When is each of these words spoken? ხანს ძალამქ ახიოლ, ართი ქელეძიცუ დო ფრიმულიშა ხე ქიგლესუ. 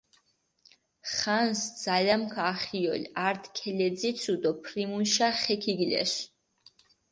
ხანს 1.15 1.61
ძალამქ 1.81 2.33
ახიოლ, 2.51 3.03
ართი 3.27 3.49
ქელეძიცუ 3.57 4.33
დო 4.41 4.51
ფრიმულიშა 4.63 5.29
ხე 5.41 5.55
ქიგლესუ. 5.63 6.19